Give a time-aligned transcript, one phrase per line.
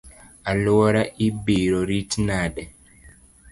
[0.51, 2.63] Aluora ibiro rit nade?